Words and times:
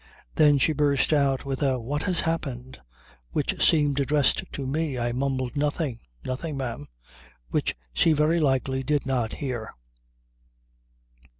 Then 0.33 0.57
she 0.57 0.73
burst 0.73 1.13
out 1.13 1.45
with 1.45 1.61
a 1.61 1.79
"What 1.79 2.01
has 2.09 2.21
happened?" 2.21 2.79
which 3.33 3.63
seemed 3.63 3.99
addressed 3.99 4.43
to 4.53 4.65
me. 4.65 4.97
I 4.97 5.11
mumbled 5.11 5.55
"Nothing! 5.55 5.99
Nothing, 6.25 6.57
ma'am," 6.57 6.87
which 7.51 7.75
she 7.93 8.11
very 8.11 8.39
likely 8.39 8.81
did 8.81 9.05
not 9.05 9.35
hear. 9.35 9.75